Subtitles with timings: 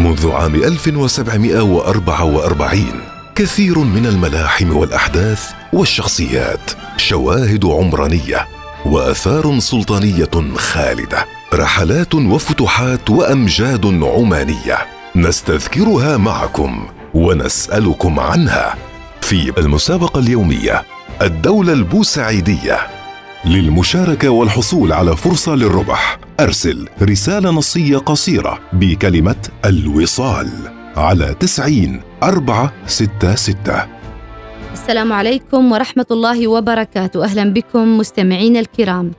[0.00, 2.84] منذ عام 1744
[3.34, 8.46] كثير من الملاحم والأحداث والشخصيات شواهد عمرانية
[8.86, 14.78] وآثار سلطانية خالدة رحلات وفتوحات وأمجاد عمانية
[15.16, 18.74] نستذكرها معكم ونسألكم عنها
[19.20, 20.82] في المسابقة اليومية
[21.22, 22.78] الدولة البوسعيدية
[23.44, 26.18] للمشاركة والحصول على فرصة للربح.
[26.40, 30.48] أرسل رسالة نصية قصيرة بكلمة الوصال
[30.96, 33.86] على تسعين أربعة ستة ستة.
[34.72, 37.24] السلام عليكم ورحمة الله وبركاته.
[37.24, 39.12] أهلا بكم مستمعين الكرام.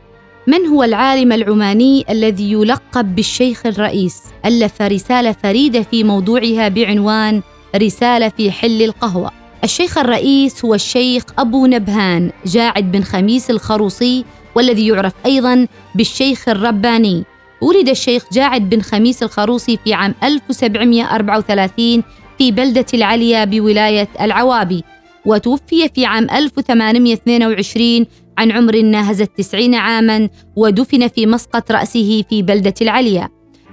[0.47, 7.41] من هو العالم العماني الذي يلقب بالشيخ الرئيس؟ ألف رسالة فريدة في موضوعها بعنوان
[7.75, 9.31] رسالة في حل القهوة.
[9.63, 17.23] الشيخ الرئيس هو الشيخ أبو نبهان جاعد بن خميس الخروصي والذي يعرف أيضا بالشيخ الرباني.
[17.61, 22.03] ولد الشيخ جاعد بن خميس الخروصي في عام 1734
[22.37, 24.83] في بلدة العليا بولاية العوابي
[25.25, 28.05] وتوفي في عام 1822
[28.37, 33.29] عن عمر ناهز التسعين عاما ودفن في مسقط رأسه في بلدة العليا.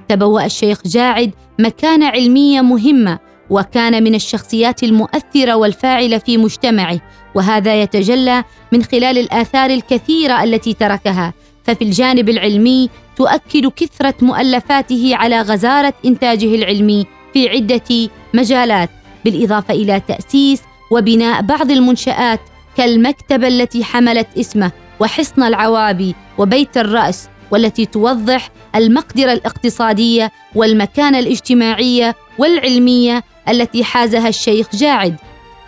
[0.08, 3.18] تبوأ الشيخ جاعد مكانة علمية مهمة
[3.50, 7.00] وكان من الشخصيات المؤثرة والفاعلة في مجتمعه
[7.34, 11.34] وهذا يتجلى من خلال الآثار الكثيرة التي تركها.
[11.64, 18.90] ففي الجانب العلمي تؤكد كثرة مؤلفاته على غزارة إنتاجه العلمي في عدة مجالات
[19.24, 22.40] بالإضافة إلى تأسيس وبناء بعض المنشآت
[22.76, 33.24] كالمكتبة التي حملت اسمه وحصن العوابي وبيت الرأس والتي توضح المقدرة الاقتصادية والمكانة الاجتماعية والعلمية
[33.50, 35.16] التي حازها الشيخ جاعد.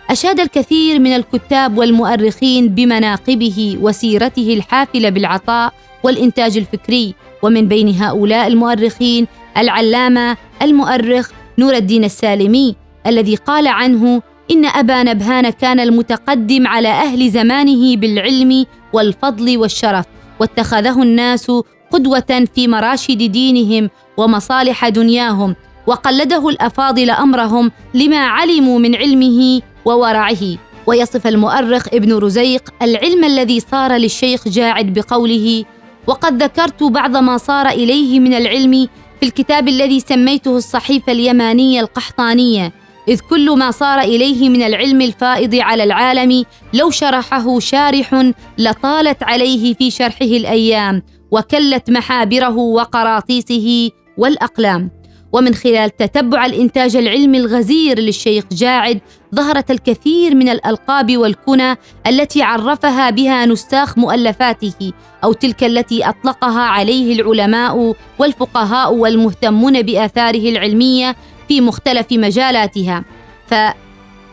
[0.09, 9.27] أشاد الكثير من الكتاب والمؤرخين بمناقبه وسيرته الحافلة بالعطاء والإنتاج الفكري ومن بين هؤلاء المؤرخين
[9.57, 12.75] العلامة المؤرخ نور الدين السالمي
[13.07, 14.21] الذي قال عنه
[14.51, 20.05] إن أبا نبهان كان المتقدم على أهل زمانه بالعلم والفضل والشرف
[20.39, 21.51] واتخذه الناس
[21.91, 25.55] قدوة في مراشد دينهم ومصالح دنياهم
[25.87, 30.57] وقلده الأفاضل أمرهم لما علموا من علمه وورعه.
[30.87, 35.65] ويصف المؤرخ ابن رزيق العلم الذي صار للشيخ جاعد بقوله
[36.07, 38.87] وقد ذكرت بعض ما صار إليه من العلم
[39.19, 42.73] في الكتاب الذي سميته الصحيفة اليمانية القحطانية
[43.07, 49.73] إذ كل ما صار إليه من العلم الفائض على العالم لو شرحه شارح لطالت عليه
[49.73, 55.00] في شرحه الأيام وكلت محابره وقراطيسه والأقلام.
[55.31, 58.99] ومن خلال تتبع الإنتاج العلمي الغزير للشيخ جاعد
[59.35, 61.75] ظهرت الكثير من الألقاب والكنى
[62.07, 64.91] التي عرفها بها نساخ مؤلفاته
[65.23, 71.15] أو تلك التي أطلقها عليه العلماء والفقهاء والمهتمون بآثاره العلمية
[71.47, 73.03] في مختلف مجالاتها.
[73.47, 73.53] ف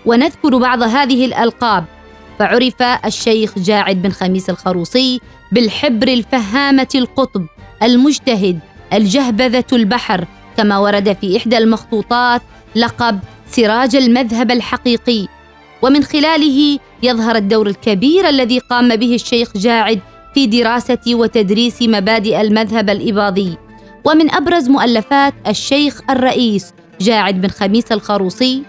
[0.07, 1.85] ونذكر بعض هذه الألقاب.
[2.39, 5.21] فعرف الشيخ جاعد بن خميس الخروصي
[5.53, 7.47] بالحبر الفهامة القطب
[7.83, 8.59] المجتهد
[8.93, 10.25] الجهبذة البحر
[10.59, 12.43] كما ورد في إحدى المخطوطات
[12.77, 13.19] لقب
[13.51, 15.27] سراج المذهب الحقيقي.
[15.83, 20.01] ومن خلاله يظهر الدور الكبير الذي قام به الشيخ جاعد
[20.35, 23.57] في دراسة وتدريس مبادئ المذهب الإباضي.
[24.05, 28.63] ومن أبرز مؤلفات الشيخ الرئيس جاعد بن خميس الخروصي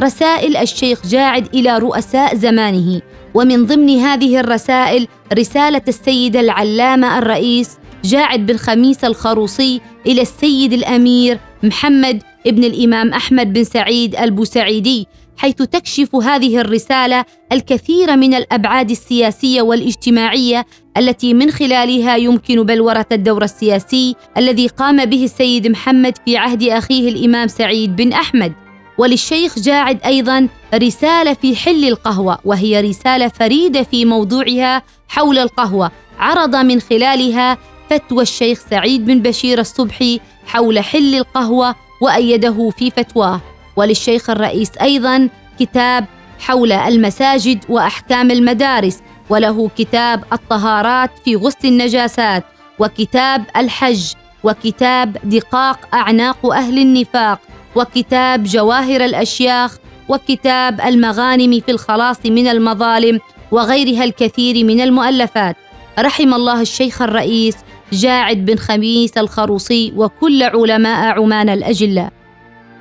[0.00, 3.00] رسائل الشيخ جاعد إلى رؤساء زمانه.
[3.34, 11.38] ومن ضمن هذه الرسائل رسالة السيد العلامة الرئيس جاعد بن خميس الخروصي إلى السيد الأمير
[11.62, 19.62] محمد ابن الإمام أحمد بن سعيد البوسعيدي حيث تكشف هذه الرسالة الكثير من الأبعاد السياسية
[19.62, 26.62] والاجتماعية التي من خلالها يمكن بلورة الدور السياسي الذي قام به السيد محمد في عهد
[26.62, 28.52] أخيه الإمام سعيد بن أحمد.
[28.98, 36.56] وللشيخ جاعد أيضا رسالة في حل القهوة وهي رسالة فريدة في موضوعها حول القهوة عرض
[36.56, 37.58] من خلالها
[37.92, 43.40] فتوى الشيخ سعيد بن بشير الصبحي حول حل القهوة وأيده في فتواه.
[43.76, 45.28] وللشيخ الرئيس أيضا
[45.60, 46.06] كتاب
[46.38, 49.00] حول المساجد وأحكام المدارس
[49.30, 52.44] وله كتاب الطهارات في غسل النجاسات
[52.78, 54.12] وكتاب الحج
[54.44, 57.40] وكتاب دقاق أعناق أهل النفاق
[57.76, 59.76] وكتاب جواهر الأشياخ
[60.08, 65.56] وكتاب المغانم في الخلاص من المظالم وغيرها الكثير من المؤلفات.
[65.98, 67.56] رحم الله الشيخ الرئيس
[67.92, 72.12] جاعد بن خميس الخروصي وكل علماء عمان الأجلاء.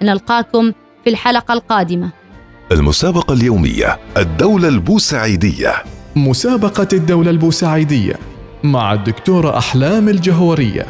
[0.04, 0.72] نلقاكم
[1.04, 2.10] في الحلقة القادمة.
[2.72, 5.74] المسابقة اليومية الدولة البوسعيدية.
[6.16, 8.14] مسابقة الدولة البوسعيدية
[8.64, 10.86] مع الدكتورة أحلام الجهورية.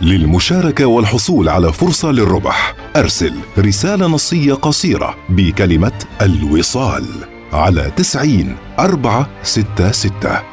[0.00, 7.04] للمشاركة والحصول على فرصة للربح أرسل رسالة نصية قصيرة بكلمة الوصال
[7.52, 10.49] على تسعين أربعة ستة ستة.